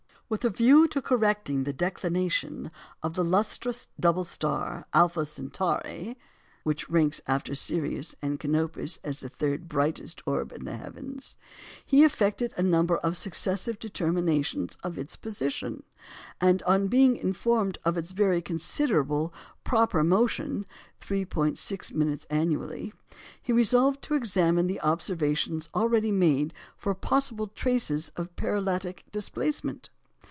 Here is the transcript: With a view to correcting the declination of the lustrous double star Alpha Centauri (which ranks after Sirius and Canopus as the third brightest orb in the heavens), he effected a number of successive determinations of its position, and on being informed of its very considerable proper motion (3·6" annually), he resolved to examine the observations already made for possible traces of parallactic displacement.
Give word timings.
With 0.31 0.45
a 0.45 0.49
view 0.49 0.87
to 0.87 1.01
correcting 1.01 1.65
the 1.65 1.73
declination 1.73 2.71
of 3.03 3.15
the 3.15 3.21
lustrous 3.25 3.89
double 3.99 4.23
star 4.23 4.85
Alpha 4.93 5.25
Centauri 5.25 6.17
(which 6.63 6.89
ranks 6.89 7.19
after 7.27 7.53
Sirius 7.53 8.15
and 8.21 8.39
Canopus 8.39 8.97
as 9.03 9.19
the 9.19 9.27
third 9.27 9.67
brightest 9.67 10.25
orb 10.25 10.53
in 10.53 10.63
the 10.63 10.77
heavens), 10.77 11.35
he 11.85 12.05
effected 12.05 12.53
a 12.55 12.63
number 12.63 12.95
of 12.99 13.17
successive 13.17 13.77
determinations 13.77 14.77
of 14.85 14.97
its 14.97 15.17
position, 15.17 15.83
and 16.39 16.63
on 16.63 16.87
being 16.87 17.17
informed 17.17 17.77
of 17.83 17.97
its 17.97 18.11
very 18.11 18.41
considerable 18.41 19.33
proper 19.65 20.01
motion 20.01 20.65
(3·6" 21.01 22.25
annually), 22.29 22.93
he 23.41 23.51
resolved 23.51 24.01
to 24.01 24.15
examine 24.15 24.67
the 24.67 24.79
observations 24.79 25.67
already 25.75 26.09
made 26.13 26.53
for 26.77 26.95
possible 26.95 27.47
traces 27.47 28.13
of 28.15 28.33
parallactic 28.37 29.03
displacement. 29.11 29.89